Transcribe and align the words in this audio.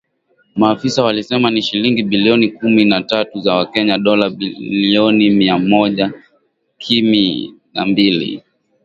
Maafisa 0.55 1.03
walisema 1.03 1.51
ni 1.51 1.61
shilingi 1.61 2.03
bilioni 2.03 2.49
kumi 2.51 2.85
na 2.85 3.03
tatu 3.03 3.39
za 3.39 3.65
Kenya 3.65 3.97
dola 3.97 4.29
milioni 4.29 5.29
Mia 5.29 5.57
Moja 5.59 6.13
Kimi 6.77 7.53
na 7.73 7.85
mbili 7.85 8.43